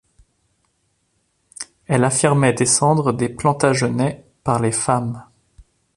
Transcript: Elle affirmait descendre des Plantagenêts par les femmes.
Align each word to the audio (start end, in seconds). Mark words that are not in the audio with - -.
Elle 1.85 2.03
affirmait 2.03 2.53
descendre 2.53 3.13
des 3.13 3.29
Plantagenêts 3.29 4.25
par 4.43 4.59
les 4.59 4.71
femmes. 4.71 5.23